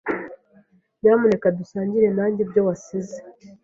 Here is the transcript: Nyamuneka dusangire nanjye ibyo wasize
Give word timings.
Nyamuneka 0.99 1.47
dusangire 1.57 2.07
nanjye 2.17 2.39
ibyo 2.45 2.61
wasize 2.67 3.17